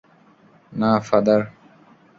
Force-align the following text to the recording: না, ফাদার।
না, 0.71 0.91
ফাদার। 0.99 1.41